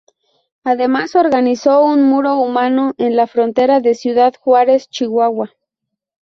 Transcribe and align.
Además, 0.63 1.13
organizó 1.15 1.83
un 1.85 2.01
muro 2.01 2.37
humano 2.39 2.95
en 2.97 3.15
la 3.15 3.27
frontera 3.27 3.81
de 3.81 3.93
Ciudad 3.93 4.33
Juárez, 4.33 4.89
Chihuahua. 4.89 5.51